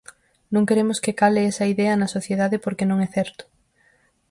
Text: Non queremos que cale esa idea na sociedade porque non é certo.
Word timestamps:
Non 0.53 0.67
queremos 0.69 1.01
que 1.03 1.17
cale 1.21 1.41
esa 1.51 1.65
idea 1.73 1.93
na 1.99 2.11
sociedade 2.15 2.57
porque 2.63 2.87
non 2.89 2.97
é 3.05 3.07
certo. 3.17 3.43